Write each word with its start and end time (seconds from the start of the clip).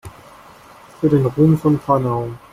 Für 0.99 1.09
den 1.09 1.27
Ruhm 1.27 1.59
von 1.59 1.77
Panau! 1.77 2.29